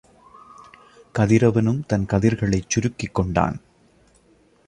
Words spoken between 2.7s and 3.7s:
சுருக்கிக் கொண்டான்.